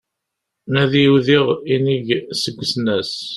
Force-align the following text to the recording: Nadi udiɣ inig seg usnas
Nadi 0.73 1.03
udiɣ 1.13 1.45
inig 1.73 2.07
seg 2.41 2.55
usnas 2.63 3.13